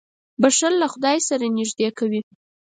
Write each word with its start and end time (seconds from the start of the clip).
•بښل 0.41 0.73
له 0.81 0.87
خدای 0.93 1.17
سره 1.27 1.45
نېږدې 1.57 1.87
کوي. 1.97 2.21